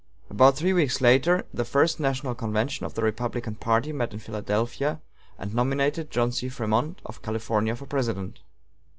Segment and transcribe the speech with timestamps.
[0.31, 4.99] About three weeks later, the first national convention of the Republican party met at Philadelphia,
[5.37, 6.47] and nominated John C.
[6.47, 8.39] Frémont of California for President.